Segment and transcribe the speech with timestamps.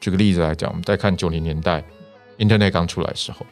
[0.00, 1.84] 举个例子来讲，我们再看九零年代
[2.38, 3.44] Internet 刚出来的时候，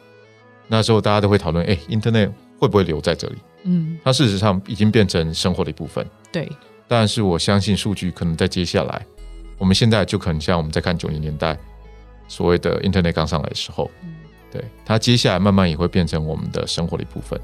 [0.67, 3.37] 那时候大家都会讨论，哎，Internet 会不会留在这里？
[3.63, 6.05] 嗯，它事实上已经变成生活的一部分。
[6.31, 6.49] 对，
[6.87, 9.05] 但是我相信数据可能在接下来，
[9.57, 11.57] 我们现在就可能像我们在看九零年代
[12.27, 13.91] 所谓的 Internet 刚上来的时候，
[14.51, 17.39] 对它接下来慢慢也会变成我们的生活的一部分。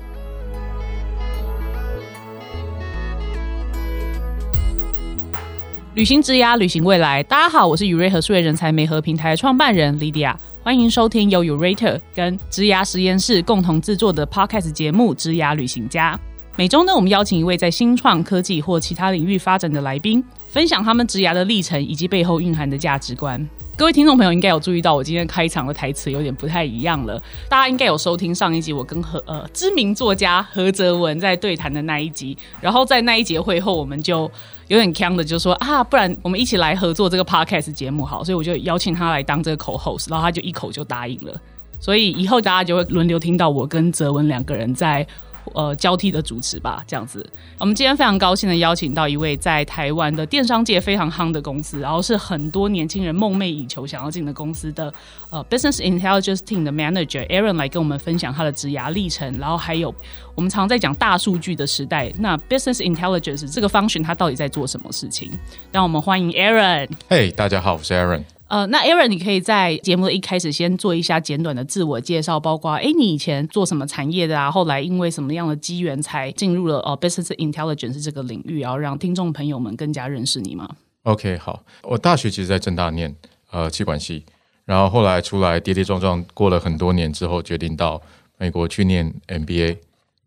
[5.95, 7.23] 旅行之涯，旅行未来。
[7.23, 16.17] 大家好，我是宇瑞和数位人才媒合平台创办人 Lydia，欢迎收听由 u r a t e r 跟职涯实验室共同制作的 Podcast 节目《职涯旅行家》。
[16.57, 23.47] 每周呢，我们邀请一位在新创科技或其他领域发展的来宾，分享他们职涯的历程以及背后蕴含的价值观。
[23.77, 27.21] 各位听众朋友应该有注意到，我今天开场的台词有点不太一样了。
[27.49, 34.29] 大家应该有收听上一集我跟何呃知名作家何泽文在对谈的那一集，然后在那一节会后，我们就
[34.67, 41.39] 有点呛的就说啊，不然我们一起来合作这个 podcast 节目好，所以我就邀请他来当这个口 host，然后他就一口就答应了。
[41.79, 45.05] 所以以后大家就会轮流听到我跟泽文两个人在。
[45.53, 47.25] 呃，交替的主持吧，这样子。
[47.57, 54.93] 我们今天非常高兴的邀请到一位在台湾的电商界非常夯的公司，然后是很多年轻人梦寐以求想要进的公司的
[55.29, 59.37] 呃 Business Intelligence Team 的 Manager Aaron 来跟我们分享他的职涯历程。
[59.39, 59.93] 然后还有
[60.33, 65.31] 我们常在讲大数据的时代，那 Business Intelligence 这个 function 它到底在做什么事情？
[65.71, 66.89] 让我们欢迎 Aaron。
[67.07, 68.34] 嘿，大家好，我是 Aaron。
[68.47, 74.51] 呃，那 Aaron，你可以在节目的一开始先做一下简短的自我介绍，包括哎，你以前做什么产业的啊？
[74.51, 80.69] 后来因为什么样的机缘才进入了呃 Business Intelligence 这个领域，然后让听众朋友们更加认识你吗
[81.03, 83.15] ？OK，好，我大学其实在正大念
[83.49, 84.23] 呃气管系，
[84.65, 87.99] 然后后来出来跌跌撞撞过了很多年之后，决定到
[88.37, 89.77] 美国去念 MBA，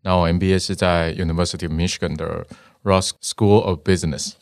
[0.01, 2.45] 然后 MBA 是在 University of Michigan 的
[2.83, 4.33] Ross School of Business。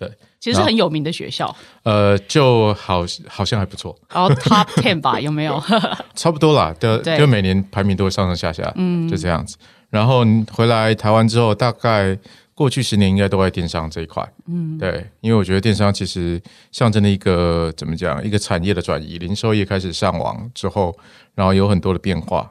[0.00, 1.54] 对，其实是很有名的学校。
[1.82, 3.94] 呃，就好好像还不错。
[4.08, 5.62] 然后 Top Ten 吧，有没有？
[6.16, 9.58] 差不多啦，就就每年排名都会上上下下，嗯，就这样子。
[9.90, 12.16] 然后回来台湾之后，大概
[12.54, 16.40] 过去十年应该都在电商这一块，嗯，对，因为我觉得电商其实
[16.72, 20.96] 象征了一个怎么讲，一个产业的转移，零售业开始上网之后，
[21.34, 22.50] 然后有很多的变化。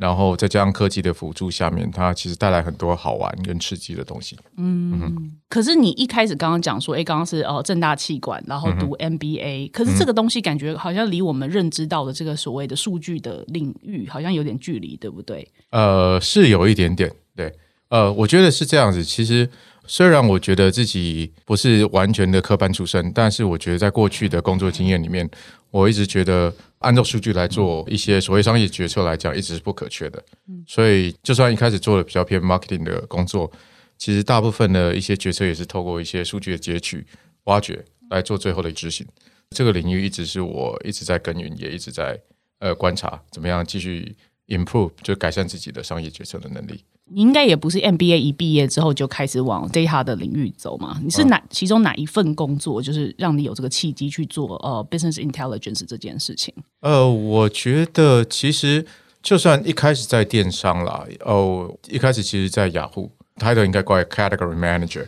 [0.00, 4.34] 然后再加上科技的辅助下面，它其实带来很多好玩跟刺激的东西。
[4.56, 15.46] 嗯，可是你一开始刚刚讲说，哎，刚刚是哦正大气管，然后读 MBA，可是这个东西感觉好像离我们认知到的这个所谓的数据的领域好像有点距离，对不对？
[15.70, 17.52] 呃，是有一点点，对。
[17.90, 19.04] 呃，我觉得是这样子。
[19.04, 19.50] 其实
[19.84, 25.28] 虽然我觉得自己不是完全的科班出身，但是我觉得在过去的工作经验里面，
[25.70, 26.54] 我一直觉得。
[26.80, 30.24] 按照数据来做一些所谓商业决策来讲，一直是不可缺的。
[30.66, 33.52] 所以就算一开始做的比较偏 marketing 的工作，
[33.98, 37.06] 其实大部分的一些决策也是透过一些数据的截取、
[37.44, 39.06] 挖掘来做最后的执行。
[39.50, 42.18] 这个领域一直是我一直在耕耘，也一直在
[42.60, 44.16] 呃观察怎么样继续
[44.46, 46.82] improve，就改善自己的商业决策的能力。
[47.12, 50.98] 你应该也不是 MBA 一毕业之后就开始往 data 的领域走嘛？
[51.02, 56.54] 你是哪其中哪一份工作，就是让你有这个契机去做呃 business intelligence 这件事情？
[56.80, 58.86] 呃，我觉得其实
[59.22, 65.06] 就算一开始在电商啦，哦，一开始其实在雅虎，title 应该挂 category manager，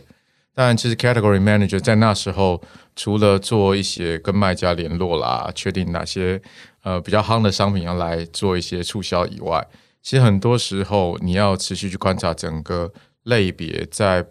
[0.53, 2.61] 但其实 category manager 在那时候
[2.95, 6.41] 除了做一些跟卖家联络啦，确定哪些
[6.83, 9.65] 呃比较夯的商品要来做一些促销以外。
[10.03, 12.91] 其实很多时候，你要持续去观察整个
[13.23, 14.23] 类别在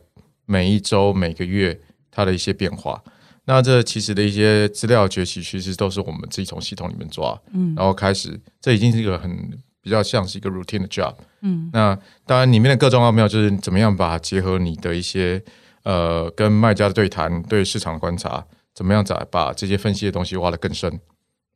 [0.45, 3.03] 每一周、每个月它的一些变化。
[3.47, 11.69] 那这其实的一些资料崛起，其实都是我们自己从系统里面抓，嗯，然后开始，这已经是一个很比较像是一个 routine 的 job，嗯。
[11.73, 15.43] 那当然里面的各种奥妙，就是怎么样把结合你的一些
[15.83, 21.01] 呃跟卖家的对谈、对市场的观察，怎么样再把这些分析的东西挖得更深，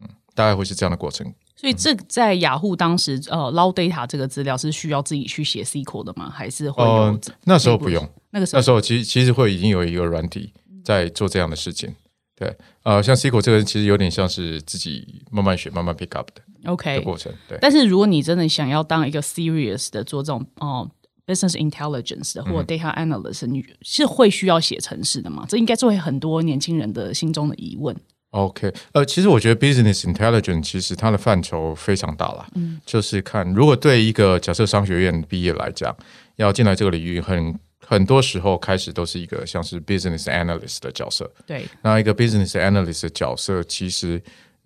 [0.01, 1.33] 嗯，大概会是这样的过程。
[1.57, 6.31] 所以这在雅虎当时呃捞 data 这个资料是需要自己去写 SQL 的吗？
[6.31, 7.19] 还是会有？
[7.45, 10.53] 那时候不用，那个时候那时候其实其实会已经有一个软体
[10.85, 11.95] 在做这样的事情。
[12.39, 17.33] 对，呃，像 SQL 这个其实有点像是自己慢慢学、慢慢 pick up 的 OK 的过程。
[17.49, 20.87] 对，但是如果你真的想要当一个 serious 的做这种哦
[21.27, 25.47] business intelligence 的或 data analyst，你是会需要写程式的吗？
[25.49, 27.97] 这应该作为很多年轻人的心中的疑问。
[28.37, 35.97] OK，呃，其实我觉得 business intelligence 其实它的范畴非常大了，嗯，就是看如果对一个假设商学院毕业来讲，
[36.37, 44.23] 要进来这个领域，很很多时候开始都是一个像是 business analyst 的角色，对，那一个 business analyst 的角色，其实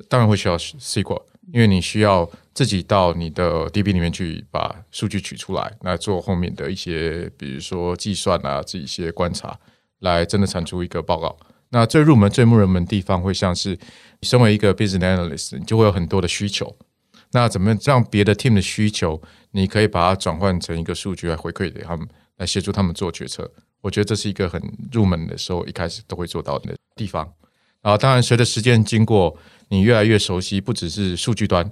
[0.08, 1.22] 当然会需要 SQL，
[1.52, 9.56] 因为你需要自己到你的 DB 里面去把数据取出来，来做后面的一些，比如说计算啊，这一些观察，
[10.00, 11.37] 来真的产出一个报告。
[11.70, 13.70] 那最入门、最入门的地方会像是，
[14.20, 16.76] 你身为一个 business analyst，你就会有很多的需求。
[17.32, 19.22] 那怎么让别的 team 的需求，
[19.52, 22.06] 你可以把它转换成一个数据来回馈给他们，
[22.38, 23.49] 来协助他们做决策？
[23.81, 27.32] 我觉得这是一个很入门的时候一开始都会做到的地方。
[27.82, 29.38] 啊，当然随着时间经过，
[29.69, 31.70] 你越来越熟悉，不只是数据端，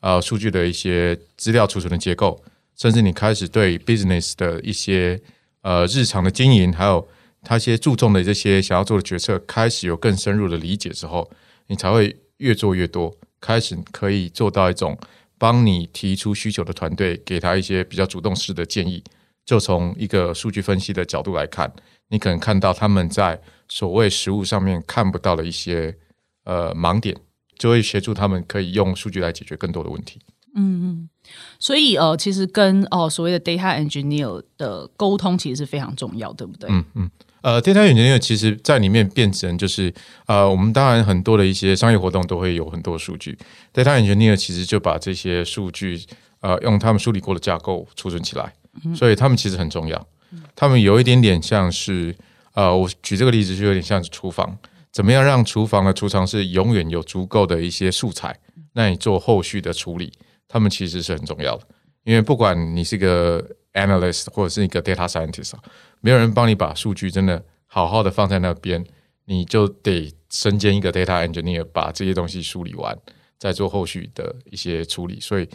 [0.00, 2.40] 啊，数据的一些资料储存的结构，
[2.76, 5.20] 甚至你开始对 business 的一些
[5.62, 7.08] 呃日常的经营，还有
[7.42, 11.30] 他一些注重的这些想要做的决策，开始有更深入的理解之后，
[11.68, 14.98] 你才会越做越多，开始可以做到一种
[15.38, 19.02] 帮你提出需求的团队，给他一些比较主动式的建议。
[19.44, 21.72] 就从一个数据分析的角度来看，
[22.08, 25.96] 你可能看到他们在所谓实物上面看不到的一些
[26.44, 27.16] 呃盲点，
[27.56, 30.20] 就会协助他们可以用数据来解决更多的问题。
[30.54, 31.08] 嗯嗯
[31.58, 36.68] 所以呃，其实跟哦所谓的 data engineer 的沟通其实是非常重要，对不对？
[36.70, 37.10] 嗯嗯
[37.48, 39.90] 呃，data engineer 其实在里面变成就是
[40.26, 43.38] 呃，我们当然很多的一些商业活动都会有很多数据
[43.72, 45.98] ，data engineer 其实就把这些数据
[46.40, 48.52] 呃用他们梳理过的架构储存起来，
[48.94, 50.06] 所以他们其实很重要。
[50.54, 52.14] 他们有一点点像是
[52.52, 54.58] 呃，我举这个例子就有点像是厨房，
[54.92, 58.38] 怎么样让厨房的储藏室永远有足够的一些素材，
[58.74, 60.12] 那你做后续的处理。
[60.46, 61.64] 他们其实是很重要的，
[62.04, 63.42] 因为不管你是个
[63.78, 65.54] analyst 或者是一个 data scientist，
[66.00, 68.84] 没有人帮你把数据真的好好的放在那边，
[69.26, 72.96] 你就得身兼一个 data engineer，把这些东西梳理完，
[73.38, 75.20] 再做后续的一些处理。
[75.20, 75.48] 所以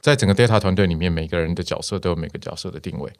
[0.00, 3.12] 在整个 data 团队里面，每个人的角色都有每个角色的定位。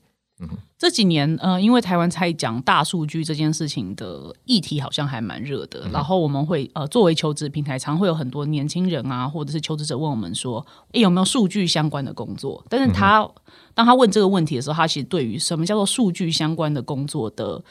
[0.79, 12.65] 这几年，呃，因为台湾在讲大数据这件事情的议题好像还蛮热的，然后我们会呃作为求职平台，常会有很多年轻人啊，或者是求职者问我们说，诶，有没有数据相关的工作？
[12.71, 13.29] 但是他
[13.75, 17.63] 当他问这个问题的时候，他其实对于什么叫做数据相关的工作的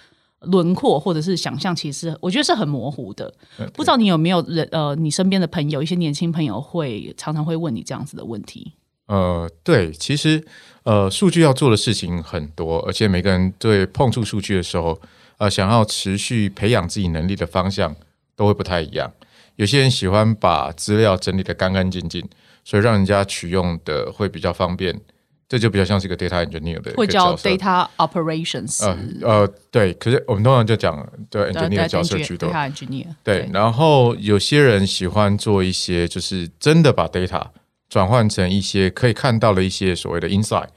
[0.41, 3.33] 轮廓或者是想象，其实我觉得是很模糊的。
[3.73, 8.73] 不知道你有没有人呃，你身边的朋友，一些年轻朋友会常常会问你这样子的问题。
[9.09, 10.45] 呃，对，其实
[10.83, 15.01] 呃，数据要做的事情很多，而且每个人对碰触数据的时候，
[15.39, 17.95] 呃，想要持续培养自己能力的方向
[18.35, 19.11] 都会不太一样。
[19.55, 22.23] 有些人喜欢把资料整理的干干净净，
[22.63, 25.01] 所以让人家取用的会比较方便，
[25.47, 28.85] 这就比较像是一个 data engineer 的会叫 data operations。
[28.85, 33.07] 呃呃，对，可是我们通常就讲对 engineer 角色居多，data engineer。
[33.23, 37.47] 对，然后有些人喜欢做一些，就是真的把 data。
[37.89, 40.67] 转换成一些可以看到的一些所谓的 insight，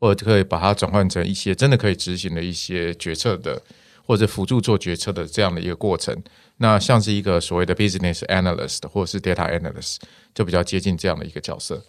[0.00, 3.62] 或者可以把它转换成一些真的可以执行的一些决策的，
[4.06, 6.16] 或者辅助做决策的这样的一个过程。
[6.56, 9.98] 那像是一个所谓的 business analyst 或者是 data analyst，
[10.34, 11.84] 就比较接近这样的一个角色。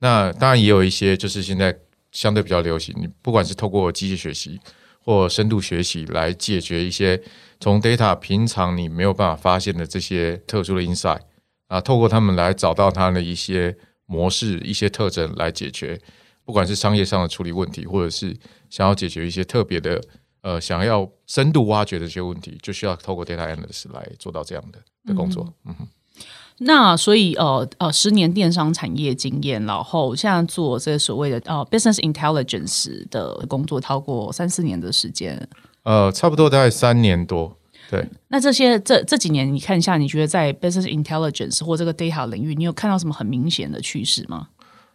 [0.00, 1.76] 那当然也有一些就是现在
[2.10, 4.58] 相对比较流行，你不管是透过机器学习
[4.98, 7.22] 或深度学习来解决一些
[7.60, 11.20] 从 data 平常你没有办法发现的这些特殊的 insight
[11.68, 13.76] 啊，透过他们来找到它的一些。
[14.06, 16.00] 模式一些特征来解决，
[16.44, 18.36] 不管是商业上的处理问题，或者是
[18.68, 20.00] 想要解决一些特别的
[20.42, 25.52] 呃想要深度挖掘的这些问题，就需要透过 data analyst 来做到这样的的工作。
[25.64, 25.88] 嗯哼。
[26.58, 35.48] 那所以呃呃，十年电商产业经验，然后现在做这个所谓的呃 business intelligence 的工作，超过三四年的时间。
[35.82, 37.58] 呃，差不多大概三年多。
[37.90, 44.48] 对，那这些这这几年你看一下，你觉得在 business intelligence 或这个 data 领域，你有看到什么很明显的趋势吗？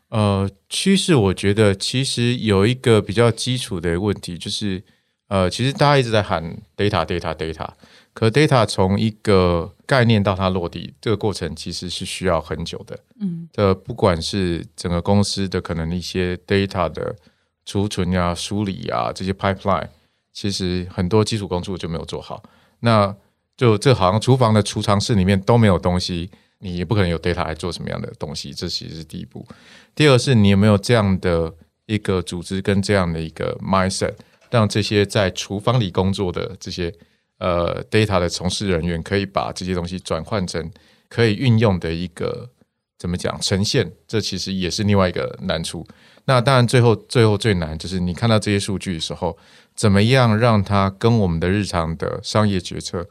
[0.10, 4.84] 呃，趋势我觉得其实有一个比较基础的问题，就是
[5.28, 6.44] 呃，其实大家一直在喊
[6.76, 7.70] data data data，
[8.14, 13.00] 可 data 从一个概念到它落地，这个过程其实是需要很久的。
[13.22, 17.16] 嗯，这不管是整个公司的可能一些 data 的
[17.64, 19.90] 储存呀、梳理呀这些 pipeline，
[20.34, 22.42] 其实很多基础工作就没有做好。
[22.82, 23.16] 那
[23.58, 29.46] 就这好像厨房的储藏室里面都没有东西，你也不可能有 data 来做什么样的东西，这其实是第一步。
[29.94, 31.54] 第二是你有没有这样的
[31.86, 34.14] 一个组织跟这样的一个 mindset，
[34.50, 36.94] 让这些在厨房里工作的这些
[37.40, 40.72] 呃 data 的从事人员可以把这些东西转换成
[41.10, 42.50] 可以运用的一个
[42.98, 43.92] 怎么讲呈现？
[44.08, 45.86] 这其实也是另外一个难处。
[46.24, 49.38] 那当然最后最后最难就是你看到这些数据的时候。
[49.80, 53.08] 怎么样让它跟我们的日常的商业决策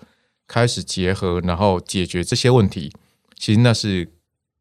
[0.47, 2.93] 开始结合，然后解决这些问题？
[3.39, 4.13] 其实那是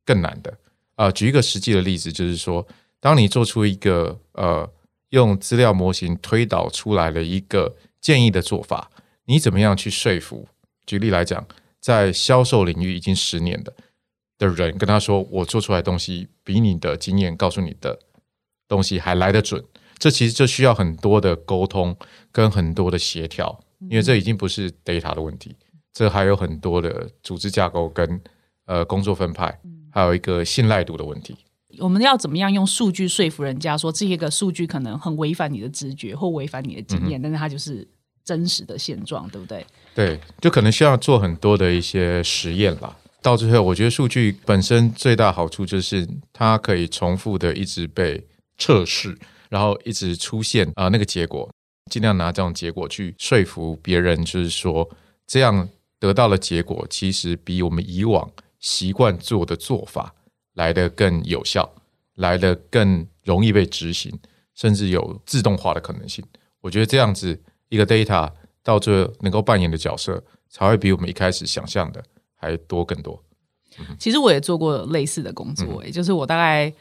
[0.06, 0.58] 更难的
[0.96, 1.12] 啊！
[1.12, 2.66] 举一个实际的例子，就是说，
[3.02, 4.72] 当你做出一个呃
[5.10, 8.90] 用资料模型推导出来的一个建议的做法，
[9.26, 10.48] 你怎么样去说服？
[10.86, 11.46] 举例来讲，
[11.82, 13.74] 在销售领域已经十年的
[14.38, 18.00] 的人跟他说，我做出来东西比你的经验告诉你的
[18.66, 19.62] 东西还来得准。
[19.98, 21.96] 这其实就需要很多的沟通
[22.32, 25.56] 跟很多的协调，因为这已经不是 data 的问题，
[25.94, 28.22] 这还有很多的组织架构跟
[28.66, 29.60] 呃工作分派，
[29.92, 31.36] 还有一个信赖度的问题。
[31.80, 37.88] 我们要怎么样用数据说服人家说这些个数据可能很违反你的直觉或违反你的经验，但是它就是
[38.24, 39.66] 真实的现状，对不对？
[39.94, 42.96] 对，就可能需要做很多的一些实验啦。
[43.22, 48.26] 到最后，我觉得数据本身最大好处就是它可以重复的一直被
[48.58, 49.18] 测试，
[49.50, 51.50] 然后一直出现啊那个结果，
[51.92, 54.90] 尽量拿这种结果去说服别人，就是说
[55.26, 55.68] 这样
[56.00, 60.14] 得到的结果其实比我们以往习惯做的做法
[60.54, 61.74] 来的更有效，
[62.16, 64.12] 来的更容易被执行，
[64.56, 66.24] 甚至有自动化的可能性。
[66.62, 67.40] 我觉得这样子
[67.70, 68.32] 一个 data
[68.64, 72.04] 到最后能够扮演的角色，才会比我们一开始想象的。
[72.40, 73.20] 还多更多。
[73.98, 76.72] 其实我也做过类似的工作，也就是我大概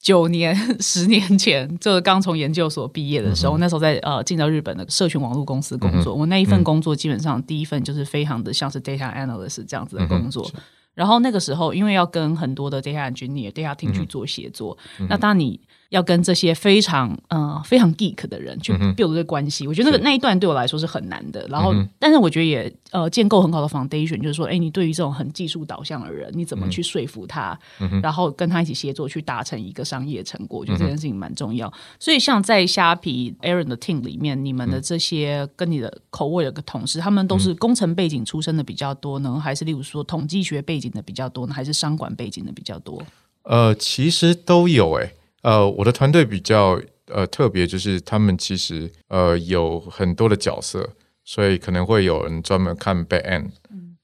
[0.00, 6.14] 九年、 十年前，就是刚从研究所毕业的时候，那时候在呃进到日本的社群网络公司工作。
[6.14, 10.50] 我那一份工作基本上第一份就是非常的像是 data analyst 这样子的工作。
[10.94, 14.76] 然后那个时候，因为要跟很多的 data engineer、data team 去做协作，
[15.08, 21.46] 那当你要跟这些非常呃非常 geek 的人去 build 这个关系，我觉得那个那一段对我来说是很难的。
[21.48, 27.58] 然后，但是我觉得也呃建构很好的 foundation，就是说，哎，你对于这种很技术导向的人，你怎么去说服他，
[28.02, 31.70] 然后跟他一起协作去达成一个商业成果，我觉得这件事情蛮重要。
[31.98, 43.02] 所以，像在虾皮 Aaron 的 team 里面，你们的这些跟你的口味的个同事，他们都是工程背景出身的比较多呢，还是例如说统计学背景的比较多呢，还是商管背景的比较多？
[43.42, 45.14] 呃，其实都有诶。
[45.42, 50.90] 呃，我的团队比较呃特别，就是他们其实呃有很多的角色，
[51.24, 53.50] 所以可能会有人专门看 back end，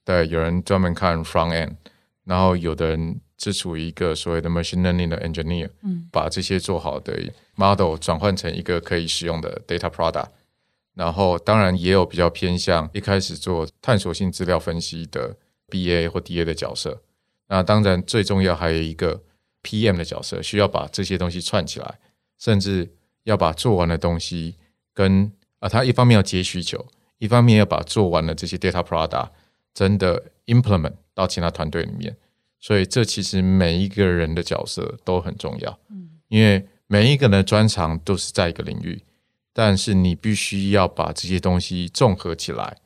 [0.03, 1.75] 对，有人专门看 front end，
[2.25, 7.13] 然后有的人是处于一个所谓的 machine learning 的 engineer，嗯，把这些做好的
[7.55, 10.29] model 转换成一个可以使用的 data product，
[10.95, 15.35] 然后当然也有比较偏向一开始做探索性资料分析的
[15.69, 16.99] BA 或 DA 的角色，
[17.47, 19.21] 那当然最重要还有一个。
[19.67, 19.97] P.M.
[19.97, 21.99] 的角色需要把这些东西串起来，
[22.39, 22.89] 甚至
[23.23, 24.55] 要把做完的东西
[24.93, 29.31] 跟啊，他一方面要接需求，一方面要把做完的这些 data product
[29.73, 32.15] 真的 implement 到其他团队里面。
[32.61, 39.03] 所以这其实每一个人的角色都很重要，嗯，因为每一个人的专长都是在一个领域，
[39.51, 42.77] 但是你必须要把这些东西综合起来，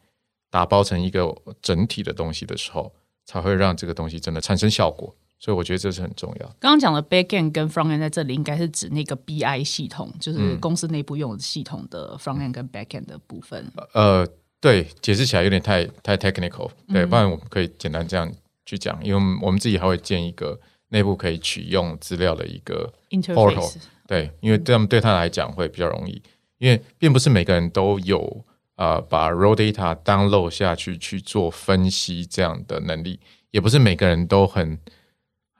[0.49, 2.91] 打包成一个整体的东西的时候，
[3.25, 5.15] 才会让这个东西真的产生效果。
[5.43, 6.45] 所以我觉得这是很重要。
[6.59, 13.65] 刚刚讲的 backend 跟 frontend 在这里应该是指那个 BI 系统，就是公司内部用的系统的 frontend 跟 backend 的部分。
[13.93, 14.23] 呃，
[14.59, 18.31] 对，解释起来有点太太 technical，对，不然我们可以简单这样
[18.67, 23.77] 去讲，因为我们自己还会建一个内部可以取用资料的一个 interface。
[24.05, 26.21] 对，因为这样对他来讲会比较容易，
[26.59, 28.45] 因为并不是每个人都有
[28.75, 33.19] 呃把 raw data download 下去去做分析这样的能力，
[33.49, 34.77] 也不是每个人都很。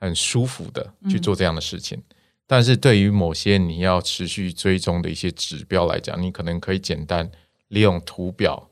[0.02, 2.02] 很舒服的去做这样的事情，
[2.44, 7.30] 但是对于某些你要持续追踪的一些指标来讲，你可能可以简单
[7.68, 8.68] 利用图表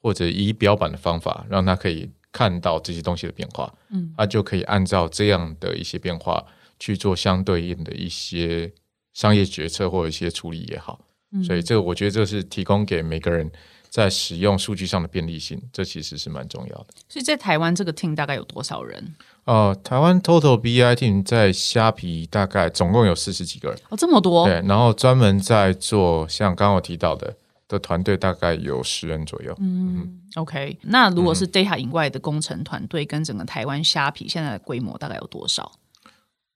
[0.00, 6.44] 或者仪表板的方法，让它可以看到这些东西的变化，嗯，它就可以按照这样的一些变化
[6.80, 8.72] 去做相对应的一些
[9.12, 10.98] 商业决策或者一些处理也好，
[11.46, 13.48] 所以这个我觉得这是提供给每个人
[13.92, 16.86] 在使用数据上的便利性，这其实是蛮重要的。
[17.10, 19.14] 所以在台湾这个 team 大概有多少人？
[19.44, 24.46] 哦，台湾 Total BI team 在虾皮大概总共有四十几个人哦，这么多。
[24.46, 27.36] 对，然后专门在做像刚刚我提到的
[27.68, 29.54] 的团队大概有十人左右。
[29.60, 35.70] 嗯，OK，那如果是 Data 以外的工程团队跟整个台湾虾皮现在的规模大概有多少？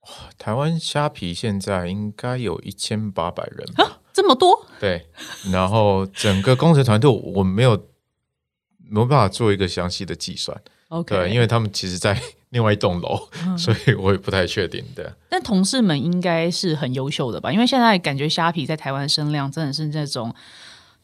[0.03, 4.67] 哇，台湾虾皮现在应该有一千八百人啊，这么多？
[4.81, 5.07] 对，
[5.53, 7.77] 然后整个工程团队我没有
[8.89, 10.59] 没有办法做一个详细的计算。
[10.89, 12.19] OK，因为他们其实在。
[12.51, 15.15] 另外一栋楼，所以我也不太确定的。
[15.29, 17.53] 但同事们应该是很优秀的吧？
[17.53, 20.33] 因为现在感觉虾皮在台湾声量真的是那种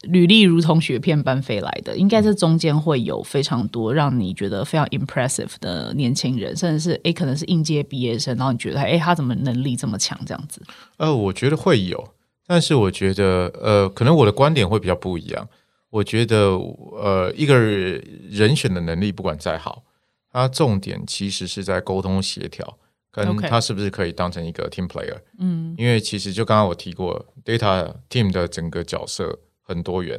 [0.03, 10.63] 履历如同雪片般飞来的，应该是中间会有非常多让你觉得非常 impressive 的年轻人，甚至是诶可能是应届毕业生，然后你觉得诶他怎么能力这么强这样子？
[10.99, 12.09] 呃，我觉得会有，
[12.47, 15.49] 但是我觉得呃，可能我的观点会比较不一样。
[15.91, 16.51] 我觉得
[16.93, 19.85] 呃，一个人选的能力不管再好。
[20.31, 22.79] 他重点其实是在沟通协调，
[23.11, 25.19] 跟他是不是可以当成一个 team player。
[25.39, 30.19] 嗯，因为其实就刚刚我提过，data team 的整个角色很多元，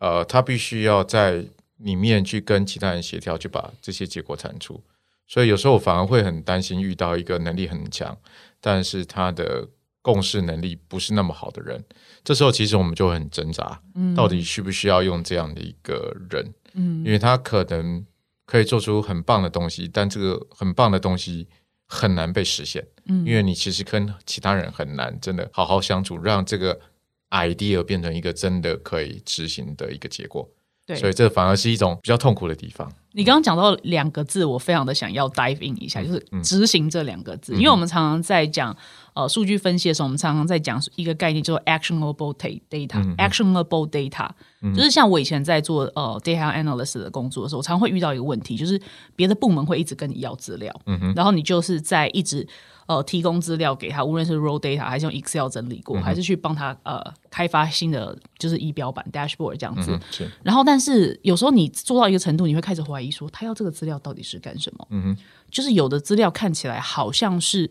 [0.00, 1.44] 呃，他必须要在
[1.76, 4.82] 里面去跟其他人协调，去把这些结果产出。
[5.28, 8.18] 所以有时候我反而会很担心遇到一个能力很强，
[8.60, 9.68] 但是他的
[10.08, 11.84] 共识能力不是那么好的人。
[12.24, 13.78] 这时候其实我们就很挣扎，
[14.16, 16.54] 到底需不需要用这样的一个人？
[16.72, 18.02] 嗯，因为他可能
[18.46, 21.46] 可以做出很棒的东西，但这个很棒的东西
[21.86, 26.80] 很难被实现，嗯，因为你其实跟其他人很难真的好好相处，让这个
[27.28, 30.48] idea 变成一个真的可以执行的一个结果。
[30.88, 32.90] 对，所以这反而是一种比较痛苦的地方。
[33.12, 38.74] 你刚刚讲到两个字，我非常的想要 dive in 一下，就是执行这两个字，因为我们常常在讲
[39.12, 44.30] 呃数据分析的时候，我们常常在讲一个概念，叫做 actionable data，actionable data，
[44.74, 48.80] 就是像我以前在做呃 data analyst 的工作的时候，我常会遇到一个问题，就是
[49.14, 50.74] 别的部门会一直跟你要资料，
[51.14, 52.48] 然后你就是在一直。
[52.88, 59.98] 呃，提供资料给他，无论是 raw data 还是用 Excel 整理过，还是去帮他呃开发新的就是仪表板 dashboard 这样子。
[60.42, 64.86] 然后，但是有时候你做到一个程度，你会开始怀疑说，他要这个资料到底是干什么？
[64.88, 67.70] 嗯哼，就是有的资料看起来好像是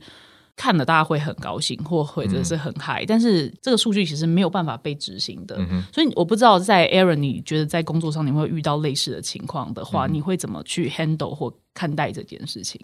[0.56, 5.58] 看了大家会很高兴，或或者是很嗨，但是这个数据其实没有办法被执行的。
[5.92, 12.80] 所以我不知道在 Aaron，你觉得在工作上你会遇到类似的情况的话，你会怎么去 handle 或看待这件事情？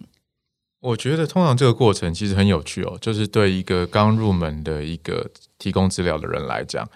[0.84, 6.88] 我觉得通常这个过程其实很有趣哦，就是对一个刚入门的一个提供资料的人来讲，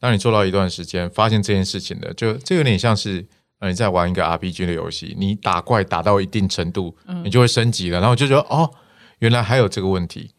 [0.00, 3.26] 当你做到一段时间，发现这件事情的，就这有点像是
[3.58, 8.70] 呃你在玩一个 RPG 的游戏，你打怪打到一定程度，你就会升级了，然后就觉得哦，
[9.18, 10.30] 原来还有这个问题。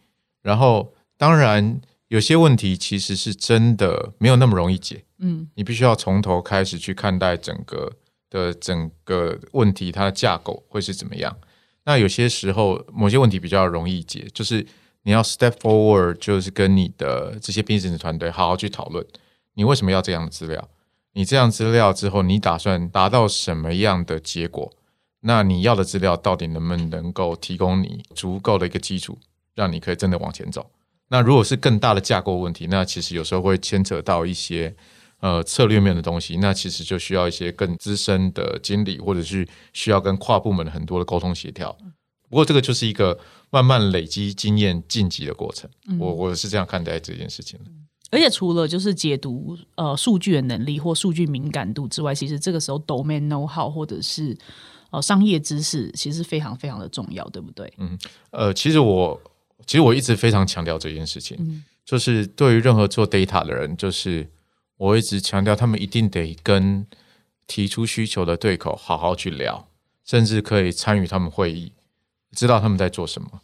[0.41, 7.91] 然后当然有些问题其实是真的没有那么容易解，嗯，你必须要从头开始去看待整个
[8.31, 11.37] 的整个问题，它的架构会是怎么样。
[11.85, 14.65] 那有些时候，某些问题比较容易解，就是
[15.03, 19.05] 你要 step forward，就是跟你的这些 business 团队好好去讨论，
[19.53, 20.67] 你为什么要这样的资料？
[21.13, 24.73] 你这样资料之后，你打算达到什么样的结果？
[25.21, 29.17] 那你要的资料到底能不能够提供你足够的一个基础，
[29.53, 30.69] 让你可以真的往前走？
[31.09, 34.75] 那如果是更大的架构问题，那其实有时候会牵扯到一些。
[35.21, 41.75] 呃，策略面的东西，那其实就需要一些更资深的经理，或者是需要跟跨部门很多的沟通协调。
[42.29, 43.17] 不过，这个就是一个
[43.49, 45.67] 慢慢累积经验晋级的过程。
[45.97, 47.71] 我我是这样看待这件事情的。
[48.11, 54.37] 而且，除了就是解读呃数据的能力或数据敏感度之外，其实这个时候 domain know how 或者是
[54.91, 57.73] 呃商业知识，其实非常非常的重要，对不对？
[57.77, 57.97] 嗯，
[58.29, 59.19] 呃，其实我
[59.65, 64.29] 其实我一直非常强调这件事情，就是对于任何做 data 的人，就是。
[64.77, 66.85] 我一直强调，他们一定得跟
[67.47, 69.67] 提出需求的对口好好去聊，
[70.03, 71.71] 甚至可以参与他们会议，
[72.31, 73.41] 知道他们在做什么。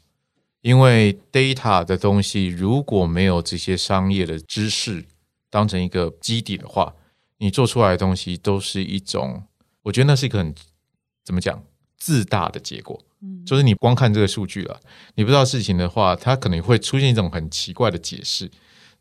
[0.62, 5.06] 因为 data 的东西如果没有这些商业的知识
[5.50, 6.94] 当成一个基底的话，
[7.38, 9.44] 你做出来的东西都是一种，
[9.84, 10.54] 我觉得那是一个很
[11.24, 11.64] 怎么讲
[11.98, 13.02] 自大的结果。
[13.22, 14.80] 嗯，就是你光看这个数据了，
[15.16, 18.52] 你不知道事情的话，它可能会出现一种很奇怪的解释。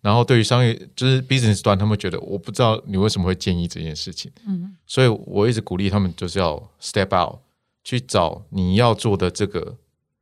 [0.02, 7.38] 然后，对于商业就是 business 端，他们觉得我不知道你为什么会建议这件事情，嗯，所以我一直鼓励他们就是要 step out
[7.84, 9.76] 去找你要做的这个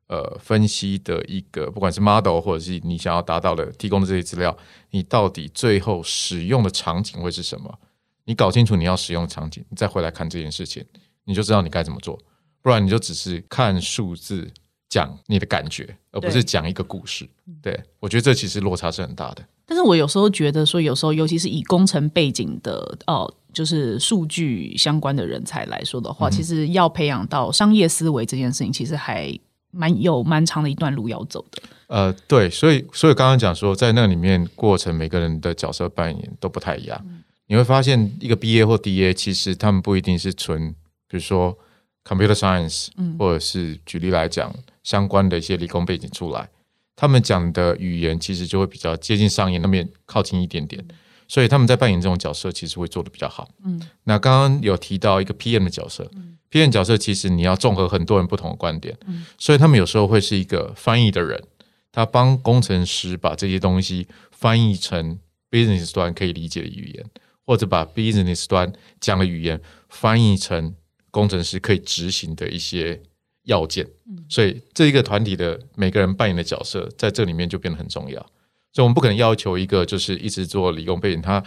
[0.09, 4.57] 呃分析的一个，不管是 model 或者是你想要达到的提供的这些资料，
[4.91, 7.79] 你到底最后使用的场景会是什么？
[8.25, 10.85] 你搞清楚你要使用的场景，你再回来看这件事情，
[11.25, 12.19] 你就知道你该怎么做，
[12.63, 14.51] 不然你就只是看数字
[14.89, 17.29] 讲你的感觉，而不是讲一个故事。
[17.63, 19.43] 对我觉得这其实落差是很大的。
[19.67, 29.39] 但是我有时候觉得说，有时候尤其是以工程背景的哦，就是数据相关的人才来说的话，其实要培养到商业思维这件事情，其实还
[29.71, 31.63] 蛮有蛮长的一段路要走的。
[31.89, 37.07] 呃，对，所以所以刚刚讲说，在那里面过程，每个人的角色扮演都不太一样。
[37.47, 40.71] 你会发现，一个 B A 或 D A，其实他们不一定是纯，
[41.07, 41.57] 比如说
[42.05, 44.55] computer science，或者是举例来讲，
[44.89, 46.49] 相关的一些理工背景出来。
[46.97, 50.83] 他们讲的语言其实就会比较接近商业那边靠近一点点，
[51.29, 53.51] 所以他们在扮演这种角色其实会做的比较好。
[53.65, 56.11] 嗯，那刚刚有提到一个 PM 的角色
[56.51, 58.97] ，PM 角色其实你要综合很多人不同的观点，
[59.37, 61.45] 所以他们有时候会是一个翻译的人，
[61.93, 65.19] 他帮工程师把这些东西翻译成
[65.51, 67.05] business 端可以理解的语言，
[67.45, 70.75] 或者把 business 端讲的语言翻译成
[71.11, 73.03] 工程师可以执行的一些。
[73.49, 73.85] 要件，
[74.29, 78.21] 所以这一个团体的每个人扮演的角色，在这里面就变得很重要。
[78.73, 81.43] 所以，我们不可能要求一个就是一直做理工背景，他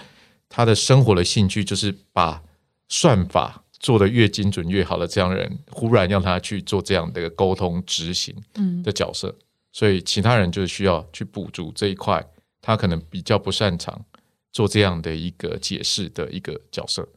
[0.50, 2.42] 他的生活的兴趣就是把
[2.90, 8.36] 算法做得越精准越好的这样的人，忽然让他去做这样的沟通执行
[8.84, 9.34] 的角色。
[9.72, 12.26] 所以，其他人就是需要去补足这一块，
[12.62, 14.04] 他可能比较不擅长
[14.52, 17.08] 做这样的一个解释的一个角色。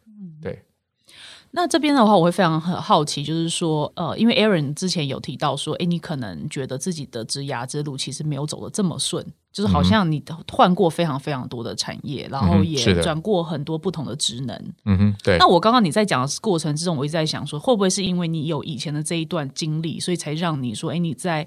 [1.54, 1.60] 对。
[1.62, 14.72] 那这边的话，我会非常很好奇，就是说，呃，因为 Aaron 之前有提到说，哎，你可能觉得自己的职涯之路其实没有走的这么顺，就是好像你换过非常非常多的产业，然后也转过很多不同的职能。
[14.84, 15.38] 嗯哼，对。
[15.38, 21.46] 那我刚刚你在讲的过程之中，我一直在想说，会不会是因为你有以前的这一段经历，所以才让你说，哎，你在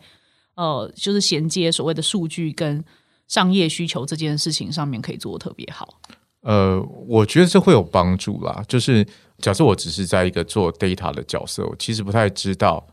[0.55, 2.83] 呃，就是衔接所谓的数据跟
[3.27, 5.99] 商业需求这件事情上面可以做的特别好。
[6.47, 8.63] 呃，我觉得这会有帮助啦。
[8.69, 9.05] 就是
[9.39, 12.87] 假设我只是在一个做 data 的角色，我其实不太知道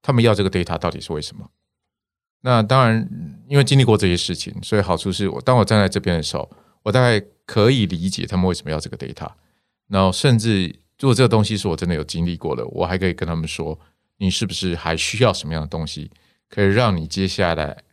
[0.00, 1.46] 他们要这个 data 到底是为什么。
[2.40, 3.06] 那当然，
[3.46, 6.50] 因为经历过这些事情，所以好处是我当我站在这边的时候，
[6.82, 9.28] 我大概可以理解他们为什么要这个 data。
[9.88, 13.78] 然后，甚至如果这个东西是我真的有经历过的，我还可以跟他们说，
[14.16, 16.10] 你是不是还需要什么样的东西，
[16.48, 17.84] 可以让你接下来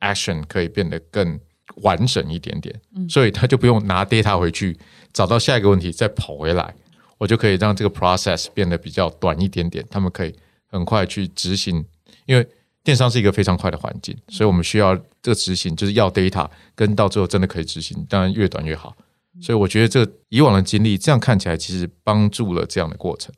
[0.00, 1.40] action 可以变得更。
[1.76, 2.74] 完整一点点，
[3.08, 4.76] 所以他就不用拿 data 回去
[5.12, 6.74] 找到下一个问题再跑回来，
[7.18, 9.84] 我就可以让这个 process 变得比较短一点点。
[9.90, 10.34] 他们可以
[10.66, 11.84] 很快去执行，
[12.26, 12.46] 因为
[12.84, 18.96] 电商是一个非常快的环境，所以我们需要这个执行就是要 data，跟到最后真的可以执行，当然越短越好。
[19.40, 23.32] 所以我觉得这以往的经历，这样看起来其实帮助了这样的过程。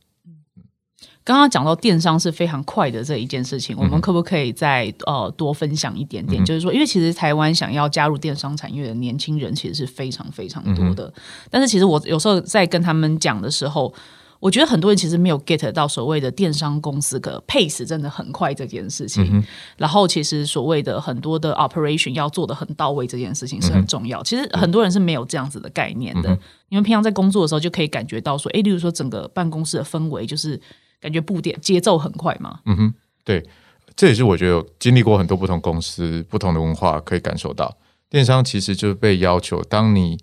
[1.24, 6.44] 刚刚讲到电商是非常快的这一件事情，我们可不可以再呃多分享一点点？
[6.44, 11.10] 就是说，因为其实台湾想要加入电商产业的年轻人其实是非常非常多的，
[11.50, 13.90] 但是其实我有时候在跟他们讲的时候，
[14.38, 19.42] 我觉得很多人其实没有 get 到所谓的电商公司的 pace 真的很快这件事情。
[19.78, 24.22] 然后，其实所谓的很多的 operation 要做的很到位这件事情是很重要。
[24.22, 26.38] 其实很多人是没有这样子的概念的。
[26.68, 30.60] 你们平常在工作的时候就可以感觉到说，哎，例如说整个办公室的氛围就是。
[31.05, 32.61] 感觉步点节奏很快嘛？
[32.64, 33.47] 嗯哼，对，
[33.95, 37.77] 这也是我觉得经历过很多不同公司、不同的文化，可以感受到
[38.09, 40.19] 电商其实就是被要求，当你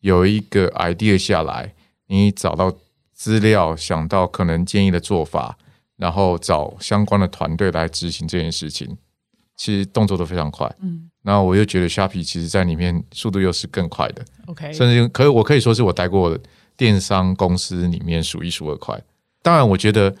[0.00, 1.72] 有一个 idea 下来，
[2.08, 2.70] 你找到
[3.14, 5.56] 资料，想到可能建议的做法，
[5.96, 8.94] 然后找相关的团队来执行这件事情，
[9.56, 10.70] 其实动作都非常快。
[10.82, 14.22] 嗯，然后我又觉得虾皮其实在里面速度又是更快的。
[14.48, 16.38] OK，甚至可以我可以说是我待过的
[16.76, 19.02] 电商公司里面数一数二快。
[19.46, 20.12] 当然，我觉得